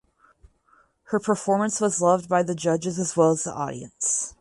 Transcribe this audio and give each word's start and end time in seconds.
Her 1.09 1.19
performance 1.19 1.79
was 1.79 2.01
loved 2.01 2.27
by 2.27 2.41
the 2.41 2.55
judges 2.55 2.97
as 2.97 3.15
well 3.15 3.29
as 3.33 3.43
the 3.43 3.53
audience. 3.53 4.33